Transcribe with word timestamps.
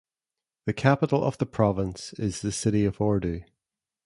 The 0.65 0.73
capital 0.73 1.23
of 1.23 1.37
the 1.37 1.45
province 1.45 2.13
is 2.13 2.41
the 2.41 2.51
city 2.51 2.85
of 2.85 2.97
Ordu. 2.97 3.43